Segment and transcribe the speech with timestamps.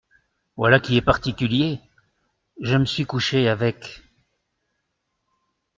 [0.57, 1.79] Voilà qui est particulier!…
[2.59, 4.01] je me suis couché avec…